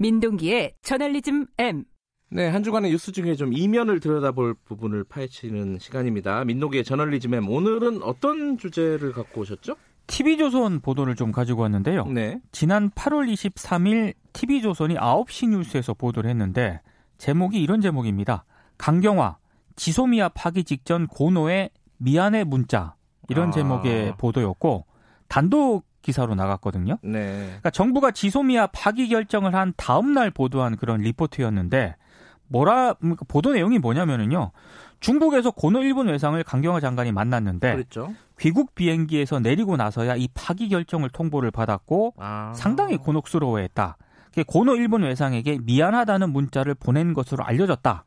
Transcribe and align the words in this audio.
민동기의 0.00 0.72
저널리즘 0.80 1.46
M. 1.58 1.84
네, 2.30 2.48
한 2.48 2.62
주간의 2.62 2.90
뉴스 2.90 3.12
중에 3.12 3.34
좀 3.34 3.52
이면을 3.52 4.00
들여다볼 4.00 4.54
부분을 4.64 5.04
파헤치는 5.04 5.78
시간입니다. 5.78 6.42
민동기의 6.46 6.84
저널리즘 6.84 7.34
M. 7.34 7.48
오늘은 7.50 8.02
어떤 8.02 8.56
주제를 8.56 9.12
갖고 9.12 9.42
오셨죠? 9.42 9.76
TV조선 10.06 10.80
보도를 10.80 11.16
좀 11.16 11.32
가지고 11.32 11.62
왔는데요. 11.62 12.06
네. 12.06 12.40
지난 12.50 12.88
8월 12.90 13.30
23일 13.30 14.14
TV조선이 14.32 14.94
9시 14.94 15.50
뉴스에서 15.50 15.92
보도를 15.92 16.30
했는데 16.30 16.80
제목이 17.18 17.60
이런 17.62 17.82
제목입니다. 17.82 18.46
강경화, 18.78 19.36
지소미아 19.76 20.30
파기 20.30 20.64
직전 20.64 21.08
고노의 21.08 21.70
미안해 21.98 22.44
문자 22.44 22.94
이런 23.28 23.48
아. 23.48 23.50
제목의 23.50 24.14
보도였고 24.16 24.86
단독 25.28 25.84
기사로 26.02 26.34
나갔거든요. 26.34 26.98
네. 27.02 27.44
그러니까 27.46 27.70
정부가 27.70 28.10
지소미아 28.10 28.68
파기 28.68 29.08
결정을 29.08 29.54
한 29.54 29.72
다음 29.76 30.12
날 30.12 30.30
보도한 30.30 30.76
그런 30.76 31.00
리포트였는데 31.00 31.96
뭐라 32.48 32.94
보도 33.28 33.52
내용이 33.52 33.78
뭐냐면은요. 33.78 34.50
중국에서 35.00 35.50
고노 35.50 35.82
일본 35.82 36.08
외상을 36.08 36.42
강경화 36.44 36.80
장관이 36.80 37.12
만났는데 37.12 37.72
그랬죠. 37.72 38.14
귀국 38.38 38.74
비행기에서 38.74 39.40
내리고 39.40 39.76
나서야 39.76 40.16
이 40.16 40.28
파기 40.34 40.68
결정을 40.68 41.10
통보를 41.10 41.50
받았고 41.50 42.14
아. 42.18 42.52
상당히 42.54 42.96
곤혹스러워했다. 42.96 43.96
고노 44.46 44.76
일본 44.76 45.02
외상에게 45.02 45.58
미안하다는 45.62 46.30
문자를 46.30 46.74
보낸 46.74 47.14
것으로 47.14 47.44
알려졌다. 47.44 48.04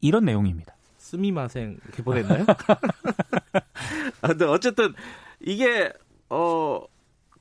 이런 0.00 0.24
내용입니다. 0.24 0.74
스미마생 0.98 1.78
이렇게 1.84 2.02
보냈나요? 2.02 2.44
아, 4.22 4.28
근데 4.28 4.44
어쨌든 4.44 4.94
이게 5.40 5.92
어 6.30 6.82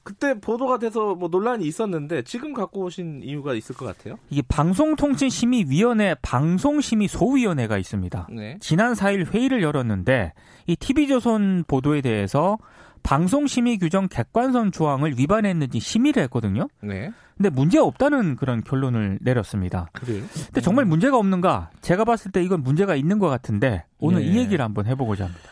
그때 0.04 0.40
보도가 0.40 0.80
돼서 0.80 1.16
뭐 1.16 1.30
논란이 1.30 1.66
있었는데 1.66 2.23
지금 2.23 2.54
갖고 2.54 2.82
오신 2.84 3.22
이유가 3.23 3.54
있을 3.54 3.76
것 3.76 3.86
같아요. 3.86 4.18
이게 4.30 4.42
방송통신심의위원회 4.48 6.16
방송심의소위원회가 6.22 7.78
있습니다. 7.78 8.28
네. 8.31 8.58
지난 8.59 8.94
4일 8.94 9.34
회의를 9.34 9.64
열었는데 9.64 10.34
이 10.68 10.76
TV조선 10.76 11.64
보도에 11.68 12.02
대해서 12.02 12.58
방송심의 13.04 13.80
규정 13.80 14.08
객관성 14.08 14.72
조항을 14.72 15.18
위반했는지 15.18 15.80
심의를 15.80 16.24
했거든요. 16.24 16.68
네. 16.81 17.12
근데 17.36 17.50
문제 17.50 17.80
없다는 17.80 18.36
그런 18.36 18.64
결론을 18.64 19.20
내렸습니다. 19.22 19.90
그래요? 19.94 20.24
근데 20.46 20.62
정말 20.62 20.86
문제가 20.86 21.18
없는가? 21.18 21.72
제가 21.81 22.06
봤을 22.06 22.31
때 22.31 22.44
이건 22.44 22.62
문제가 22.62 22.96
있는 22.96 23.20
것 23.20 23.28
같은데 23.28 23.86
오늘 24.00 24.22
네. 24.22 24.28
이 24.28 24.38
얘기를 24.38 24.64
한번 24.64 24.86
해보고자 24.86 25.26
합니다. 25.26 25.50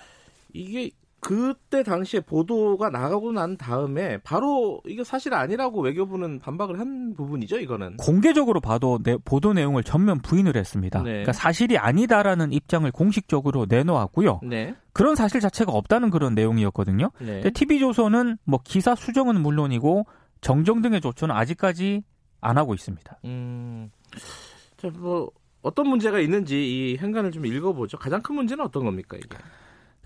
이게 0.53 0.91
그때 1.22 1.83
당시에 1.83 2.19
보도가 2.19 2.89
나가고 2.89 3.31
난 3.31 3.55
다음에 3.55 4.17
바로 4.23 4.81
이게 4.88 5.03
사실 5.03 5.36
아니라고 5.36 5.81
외교부는 5.81 6.39
반박을 6.39 6.80
한 6.80 7.13
부분이죠, 7.16 7.59
이거는. 7.59 7.97
공개적으로 7.97 8.59
봐도 8.59 9.00
내- 9.03 9.17
보도 9.23 9.53
내용을 9.53 9.83
전면 9.83 10.19
부인을 10.19 10.55
했습니다. 10.58 11.00
네. 11.03 11.09
그러니까 11.11 11.31
사실이 11.33 11.78
아니다라는 11.78 12.52
입장을 12.52 12.91
공식적으로 12.91 13.67
내놓았고요. 13.69 14.39
네. 14.44 14.75
그런 14.94 15.16
사실 15.16 15.39
자체가 15.39 15.72
없다는 15.72 16.09
그런 16.09 16.33
내용이었거든요. 16.33 17.11
네. 17.19 17.25
근데 17.25 17.52
TV조선은 17.52 18.39
뭐 18.44 18.59
기사 18.63 18.95
수정은 18.95 19.39
물론이고 19.41 20.08
정정 20.41 20.81
등의 20.81 21.02
조처는 21.02 21.35
아직까지 21.35 22.02
안 22.41 22.58
하고 22.58 22.73
있습니다. 22.73 23.19
음. 23.25 23.91
자, 24.78 24.89
뭐 24.97 25.30
어떤 25.61 25.88
문제가 25.88 26.19
있는지 26.19 26.58
이 26.94 26.97
행간을 26.97 27.30
좀 27.31 27.45
읽어보죠. 27.45 28.00
가장 28.00 28.23
큰 28.23 28.33
문제는 28.33 28.66
어떤 28.66 28.83
겁니까, 28.85 29.16
이게? 29.17 29.38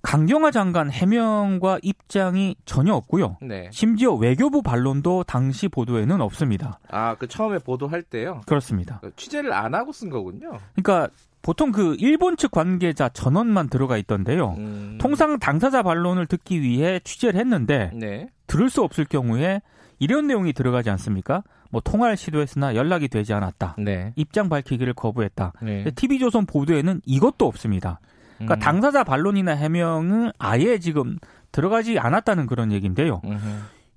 강경화 0.05 0.51
장관 0.51 0.91
해명과 0.91 1.79
입장이 1.81 2.55
전혀 2.65 2.93
없고요. 2.93 3.37
네. 3.41 3.69
심지어 3.71 4.13
외교부 4.13 4.61
반론도 4.61 5.23
당시 5.23 5.67
보도에는 5.67 6.21
없습니다. 6.21 6.79
아, 6.89 7.15
그 7.15 7.27
처음에 7.27 7.57
보도할 7.57 8.03
때요. 8.03 8.41
그렇습니다. 8.45 8.99
그 9.01 9.11
취재를 9.15 9.51
안 9.51 9.73
하고 9.73 9.91
쓴 9.91 10.11
거군요. 10.11 10.59
그러니까 10.75 11.09
보통 11.41 11.71
그 11.71 11.95
일본 11.97 12.37
측 12.37 12.51
관계자 12.51 13.09
전원만 13.09 13.67
들어가 13.67 13.97
있던데요. 13.97 14.53
음. 14.59 14.99
통상 15.01 15.39
당사자 15.39 15.81
반론을 15.81 16.27
듣기 16.27 16.61
위해 16.61 16.99
취재를 17.03 17.39
했는데 17.39 17.89
네. 17.95 18.27
들을 18.45 18.69
수 18.69 18.83
없을 18.83 19.05
경우에 19.05 19.61
이런 19.97 20.27
내용이 20.27 20.53
들어가지 20.53 20.91
않습니까? 20.91 21.43
뭐 21.71 21.81
통화를 21.81 22.15
시도했으나 22.15 22.75
연락이 22.75 23.07
되지 23.07 23.33
않았다. 23.33 23.75
네. 23.79 24.13
입장 24.15 24.49
밝히기를 24.49 24.93
거부했다. 24.93 25.53
네. 25.63 25.83
TV조선 25.95 26.45
보도에는 26.45 27.01
이것도 27.05 27.47
없습니다. 27.47 27.99
그러니까 28.37 28.55
음. 28.55 28.59
당사자 28.59 29.03
반론이나 29.03 29.51
해명은 29.53 30.31
아예 30.37 30.77
지금 30.79 31.17
들어가지 31.51 31.99
않았다는 31.99 32.47
그런 32.47 32.71
얘기인데요. 32.71 33.21
음흠. 33.25 33.39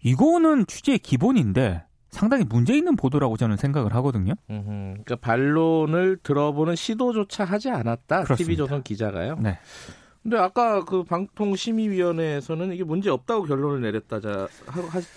이거는 0.02 0.66
취재의 0.66 0.98
기본인데 0.98 1.84
상당히 2.10 2.44
문제 2.44 2.74
있는 2.74 2.96
보도라고 2.96 3.36
저는 3.36 3.56
생각을 3.56 3.94
하거든요. 3.96 4.34
음흠. 4.50 4.64
그러니까 4.64 5.16
반론을 5.16 6.18
들어보는 6.22 6.76
시도조차 6.76 7.44
하지 7.44 7.70
않았다. 7.70 8.22
그렇습니다. 8.22 8.52
TV조선 8.52 8.82
기자가요. 8.82 9.36
네. 9.40 9.58
근데 10.28 10.36
아까 10.36 10.84
그 10.84 11.04
방통심의위원회에서는 11.04 12.74
이게 12.74 12.84
문제 12.84 13.08
없다고 13.08 13.44
결론을 13.44 13.80
내렸다자 13.80 14.46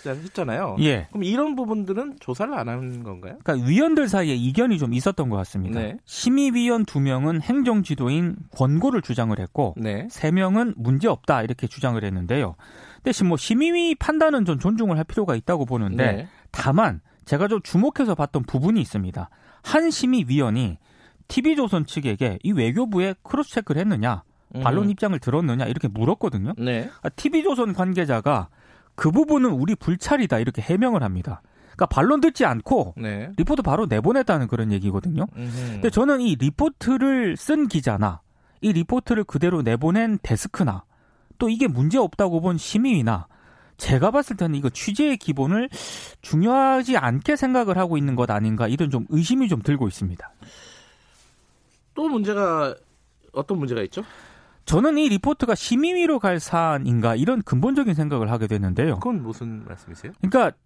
했잖아요. 0.06 0.76
예. 0.80 1.06
그럼 1.10 1.24
이런 1.24 1.54
부분들은 1.54 2.16
조사를 2.18 2.52
안 2.54 2.70
하는 2.70 3.02
건가요? 3.02 3.36
그러니까 3.44 3.68
위원들 3.68 4.08
사이에 4.08 4.34
이견이 4.34 4.78
좀 4.78 4.94
있었던 4.94 5.28
것 5.28 5.36
같습니다. 5.36 5.80
네. 5.80 5.98
심의위원 6.06 6.86
두 6.86 6.98
명은 6.98 7.42
행정지도인 7.42 8.36
권고를 8.52 9.02
주장을 9.02 9.38
했고 9.38 9.74
네. 9.76 10.08
세 10.10 10.30
명은 10.30 10.72
문제 10.78 11.08
없다 11.08 11.42
이렇게 11.42 11.66
주장을 11.66 12.02
했는데요. 12.02 12.56
대신 13.02 13.26
뭐 13.28 13.36
심의위 13.36 13.96
판단은 13.96 14.46
좀 14.46 14.58
존중을 14.58 14.96
할 14.96 15.04
필요가 15.04 15.36
있다고 15.36 15.66
보는데 15.66 16.12
네. 16.12 16.28
다만 16.52 17.02
제가 17.26 17.48
좀 17.48 17.60
주목해서 17.60 18.14
봤던 18.14 18.44
부분이 18.44 18.80
있습니다. 18.80 19.28
한 19.62 19.90
심의위원이 19.90 20.78
TV조선 21.28 21.84
측에게 21.84 22.38
이 22.42 22.52
외교부에 22.52 23.14
cross 23.22 23.50
check를 23.50 23.80
했느냐, 23.80 24.22
반론 24.60 24.84
음. 24.84 24.90
입장을 24.90 25.18
들었느냐 25.18 25.66
이렇게 25.66 25.88
물었거든요. 25.88 26.54
네. 26.58 26.90
아, 27.02 27.08
TV조선 27.08 27.72
관계자가 27.72 28.48
그 28.94 29.10
부분은 29.10 29.50
우리 29.50 29.74
불찰이다 29.74 30.38
이렇게 30.38 30.60
해명을 30.62 31.02
합니다. 31.02 31.42
그러니까 31.72 31.86
반론 31.86 32.20
듣지 32.20 32.44
않고 32.44 32.94
네. 32.98 33.30
리포트 33.36 33.62
바로 33.62 33.86
내보냈다는 33.86 34.46
그런 34.48 34.72
얘기거든요. 34.72 35.26
음흠. 35.34 35.72
근데 35.72 35.90
저는 35.90 36.20
이 36.20 36.36
리포트를 36.36 37.36
쓴 37.36 37.66
기자나 37.66 38.20
이 38.60 38.72
리포트를 38.72 39.24
그대로 39.24 39.62
내보낸 39.62 40.18
데스크나 40.22 40.84
또 41.38 41.48
이게 41.48 41.66
문제 41.66 41.98
없다고 41.98 42.40
본 42.40 42.58
심의위나 42.58 43.26
제가 43.78 44.10
봤을 44.12 44.36
때는 44.36 44.54
이거 44.54 44.70
취재의 44.70 45.16
기본을 45.16 45.68
중요하지 46.20 46.98
않게 46.98 47.34
생각을 47.36 47.78
하고 47.78 47.96
있는 47.96 48.14
것 48.14 48.30
아닌가 48.30 48.68
이런 48.68 48.90
좀 48.90 49.06
의심이 49.08 49.48
좀 49.48 49.60
들고 49.60 49.88
있습니다. 49.88 50.32
또 51.94 52.08
문제가 52.08 52.76
어떤 53.32 53.58
문제가 53.58 53.82
있죠? 53.82 54.04
저는 54.64 54.98
이 54.98 55.08
리포트가 55.08 55.54
심의위로 55.54 56.18
갈 56.18 56.40
사안인가 56.40 57.16
이런 57.16 57.42
근본적인 57.42 57.94
생각을 57.94 58.30
하게 58.30 58.46
되는데요. 58.46 58.94
그건 58.94 59.22
무슨 59.22 59.64
말씀이세요? 59.66 60.12
그러니까 60.20 60.56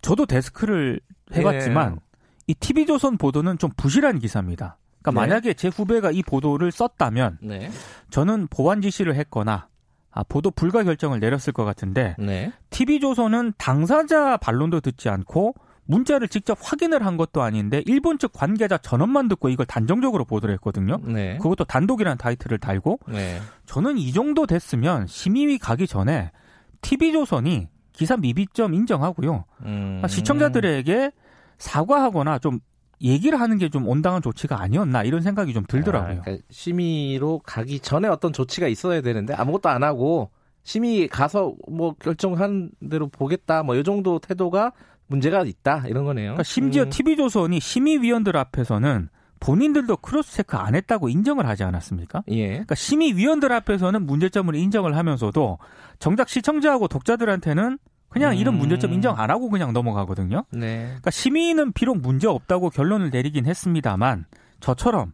저도 0.00 0.26
데스크를 0.26 1.00
해봤지만 1.34 1.98
이 2.46 2.54
TV조선 2.54 3.18
보도는 3.18 3.58
좀 3.58 3.70
부실한 3.76 4.18
기사입니다. 4.20 4.78
그러니까 5.02 5.10
네. 5.10 5.28
만약에 5.28 5.54
제 5.54 5.68
후배가 5.68 6.12
이 6.12 6.22
보도를 6.22 6.70
썼다면 6.70 7.38
네. 7.42 7.70
저는 8.10 8.48
보완 8.48 8.80
지시를 8.80 9.16
했거나 9.16 9.68
아, 10.10 10.22
보도 10.22 10.50
불가 10.50 10.82
결정을 10.82 11.20
내렸을 11.20 11.52
것 11.52 11.64
같은데 11.64 12.16
네. 12.18 12.52
TV조선은 12.70 13.54
당사자 13.58 14.36
반론도 14.36 14.80
듣지 14.80 15.08
않고 15.08 15.54
문자를 15.86 16.28
직접 16.28 16.58
확인을 16.60 17.06
한 17.06 17.16
것도 17.16 17.42
아닌데 17.42 17.82
일본 17.86 18.18
측 18.18 18.32
관계자 18.32 18.76
전원만 18.78 19.28
듣고 19.28 19.48
이걸 19.48 19.66
단정적으로 19.66 20.24
보도를 20.24 20.52
했거든요. 20.54 20.98
네. 21.04 21.38
그것도 21.38 21.64
단독이라는 21.64 22.18
타이틀을 22.18 22.58
달고 22.58 22.98
네. 23.08 23.40
저는 23.66 23.98
이 23.98 24.12
정도 24.12 24.46
됐으면 24.46 25.06
심의위 25.06 25.58
가기 25.58 25.86
전에 25.86 26.32
TV조선이 26.82 27.68
기사 27.92 28.16
미비점 28.16 28.74
인정하고요. 28.74 29.44
음. 29.64 30.00
아, 30.04 30.08
시청자들에게 30.08 31.12
사과하거나 31.58 32.38
좀 32.38 32.60
얘기를 33.02 33.40
하는 33.40 33.58
게 33.58 33.68
좀 33.68 33.88
온당한 33.88 34.22
조치가 34.22 34.60
아니었나 34.60 35.02
이런 35.02 35.22
생각이 35.22 35.52
좀 35.52 35.64
들더라고요. 35.66 36.18
아, 36.18 36.22
그러니까 36.22 36.44
심의로 36.50 37.40
가기 37.44 37.80
전에 37.80 38.08
어떤 38.08 38.32
조치가 38.32 38.68
있어야 38.68 39.00
되는데 39.00 39.34
아무것도 39.34 39.68
안 39.68 39.82
하고 39.82 40.30
심의 40.62 41.06
가서 41.08 41.54
뭐 41.68 41.94
결정한 41.98 42.70
대로 42.90 43.08
보겠다 43.08 43.62
뭐 43.62 43.76
이 43.76 43.84
정도 43.84 44.18
태도가 44.18 44.72
문제가 45.06 45.42
있다 45.42 45.84
이런 45.86 46.04
거네요. 46.04 46.26
그러니까 46.26 46.42
심지어 46.42 46.84
음. 46.84 46.90
TV조선이 46.90 47.60
심의위원들 47.60 48.36
앞에서는 48.36 49.08
본인들도 49.40 49.98
cross 49.98 50.36
check 50.36 50.56
안 50.56 50.74
했다고 50.74 51.08
인정을 51.08 51.46
하지 51.46 51.62
않았습니까? 51.64 52.22
예. 52.28 52.48
그러니까 52.48 52.74
심의위원들 52.74 53.52
앞에서는 53.52 54.06
문제점을 54.06 54.54
인정을 54.54 54.96
하면서도 54.96 55.58
정작 55.98 56.28
시청자하고 56.28 56.88
독자들한테는 56.88 57.78
그냥 58.08 58.36
이런 58.36 58.54
음. 58.54 58.58
문제점 58.60 58.92
인정 58.92 59.18
안 59.18 59.30
하고 59.30 59.50
그냥 59.50 59.72
넘어가거든요. 59.72 60.44
네. 60.50 60.84
그러니까 60.86 61.10
심의는 61.10 61.72
비록 61.72 61.98
문제 61.98 62.26
없다고 62.26 62.70
결론을 62.70 63.10
내리긴 63.10 63.46
했습니다만 63.46 64.24
저처럼 64.60 65.12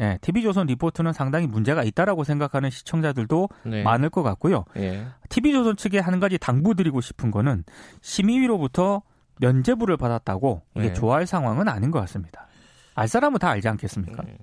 예, 0.00 0.18
TV조선 0.20 0.66
리포트는 0.66 1.12
상당히 1.12 1.46
문제가 1.46 1.82
있다라고 1.84 2.24
생각하는 2.24 2.70
시청자들도 2.70 3.48
네. 3.64 3.82
많을 3.82 4.10
것 4.10 4.22
같고요. 4.22 4.64
예. 4.76 5.06
TV조선 5.28 5.76
측에 5.76 5.98
한 5.98 6.18
가지 6.18 6.38
당부드리고 6.38 7.00
싶은 7.00 7.30
거는 7.30 7.64
심의위로부터 8.00 9.02
면제부를 9.40 9.96
받았다고 9.96 10.62
이게 10.76 10.88
네. 10.88 10.92
좋아할 10.92 11.26
상황은 11.26 11.68
아닌 11.68 11.90
것 11.90 12.00
같습니다. 12.00 12.46
알 12.94 13.08
사람은 13.08 13.38
다 13.38 13.50
알지 13.50 13.68
않겠습니까? 13.68 14.22
네. 14.22 14.36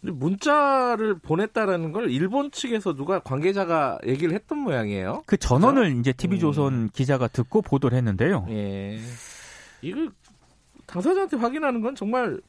문자를 0.00 1.18
보냈다라는 1.18 1.92
걸 1.92 2.10
일본 2.10 2.50
측에서 2.50 2.94
누가 2.94 3.18
관계자가 3.18 3.98
얘기를 4.06 4.34
했던 4.34 4.58
모양이에요. 4.58 5.24
그 5.26 5.36
전원을 5.36 5.96
이제 5.98 6.12
음. 6.12 6.14
TV조선 6.16 6.90
기자가 6.90 7.28
듣고 7.28 7.62
보도를 7.62 7.96
했는데요. 7.98 8.46
예. 8.50 9.00
이거 9.82 10.08
당사자한테 10.86 11.36
확인하는 11.36 11.80
건 11.80 11.94
정말 11.94 12.40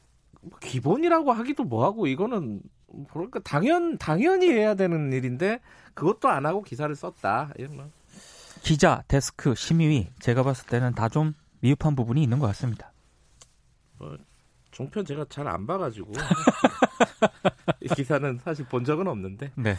기본이라고 0.60 1.32
하기도 1.32 1.64
뭐하고 1.64 2.06
이거는 2.06 2.60
뭐랄까 3.12 3.40
당연 3.40 3.98
당연히 3.98 4.50
해야 4.50 4.74
되는 4.74 5.12
일인데 5.12 5.60
그것도 5.94 6.28
안 6.28 6.46
하고 6.46 6.62
기사를 6.62 6.94
썼다. 6.94 7.50
이런 7.56 7.76
뭐. 7.76 7.90
기자, 8.62 9.02
데스크, 9.08 9.54
심의위 9.54 10.08
제가 10.20 10.42
봤을 10.42 10.66
때는 10.66 10.94
다 10.94 11.08
좀 11.08 11.34
미흡한 11.60 11.96
부분이 11.96 12.22
있는 12.22 12.38
것 12.38 12.46
같습니다. 12.48 12.92
종편 14.70 15.04
제가 15.04 15.24
잘 15.28 15.48
안 15.48 15.66
봐가지고 15.66 16.12
이 17.80 17.88
기사는 17.88 18.38
사실 18.44 18.64
본 18.66 18.84
적은 18.84 19.08
없는데 19.08 19.50
네. 19.56 19.76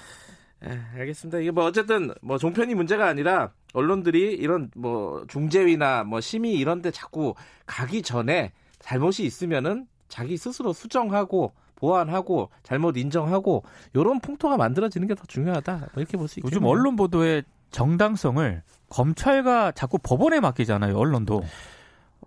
에, 0.61 0.79
알겠습니다. 0.97 1.39
이게 1.39 1.51
뭐 1.51 1.63
어쨌든 1.65 2.13
뭐 2.21 2.37
종편이 2.37 2.75
문제가 2.75 3.07
아니라 3.07 3.51
언론들이 3.73 4.33
이런 4.33 4.69
뭐 4.75 5.25
중재위나 5.29 6.03
뭐 6.03 6.19
심의 6.19 6.53
이런 6.55 6.81
데 6.81 6.91
자꾸 6.91 7.33
가기 7.65 8.01
전에 8.01 8.51
잘못이 8.79 9.23
있으면은 9.23 9.87
자기 10.09 10.35
스스로 10.35 10.73
수정하고 10.73 11.53
보완하고 11.75 12.49
잘못 12.63 12.97
인정하고 12.97 13.63
요런 13.95 14.19
풍토가 14.19 14.57
만들어지는 14.57 15.07
게 15.07 15.15
더 15.15 15.23
중요하다. 15.27 15.77
뭐 15.77 15.89
이렇게 15.95 16.17
볼 16.17 16.27
수 16.27 16.39
있겠네요. 16.41 16.53
요즘 16.57 16.65
언론 16.67 16.97
보도의 16.97 17.43
정당성을 17.71 18.63
검찰과 18.89 19.71
자꾸 19.73 19.97
법원에 19.97 20.39
맡기잖아요. 20.39 20.97
언론도. 20.97 21.43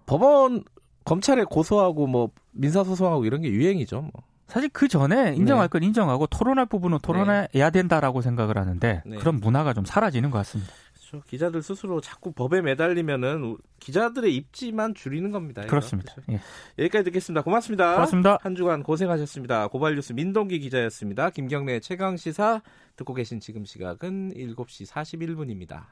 법원 0.06 0.64
검찰에 1.04 1.44
고소하고 1.44 2.06
뭐 2.06 2.30
민사 2.52 2.84
소송하고 2.84 3.24
이런 3.24 3.42
게 3.42 3.50
유행이죠. 3.50 4.02
뭐. 4.02 4.10
사실 4.46 4.68
그 4.68 4.86
전에 4.86 5.34
인정할 5.34 5.68
네. 5.68 5.70
건 5.70 5.82
인정하고 5.82 6.26
토론할 6.26 6.66
부분은 6.66 6.98
토론해야 7.00 7.70
된다라고 7.70 8.20
생각을 8.20 8.58
하는데 8.58 9.02
네. 9.06 9.16
그런 9.16 9.40
문화가 9.40 9.72
좀 9.72 9.84
사라지는 9.84 10.30
것 10.30 10.38
같습니다. 10.38 10.72
그렇죠. 11.12 11.26
기자들 11.28 11.62
스스로 11.62 12.00
자꾸 12.00 12.32
법에 12.32 12.62
매달리면은 12.62 13.44
우- 13.44 13.58
기자들의 13.80 14.34
입지만 14.34 14.94
줄이는 14.94 15.30
겁니다. 15.30 15.62
그렇습니다. 15.66 16.14
그렇죠. 16.14 16.32
예. 16.32 16.40
여기까지 16.78 17.04
듣겠습니다. 17.04 17.42
고맙습니다. 17.42 17.92
고맙습니다. 17.94 18.38
한 18.40 18.54
주간 18.54 18.82
고생하셨습니다. 18.82 19.68
고발뉴스 19.68 20.14
민동기 20.14 20.58
기자였습니다. 20.60 21.30
김경래 21.30 21.80
최강 21.80 22.16
시사 22.16 22.62
듣고 22.96 23.12
계신 23.14 23.40
지금 23.40 23.64
시각은 23.64 24.32
7시 24.34 24.90
41분입니다. 24.90 25.84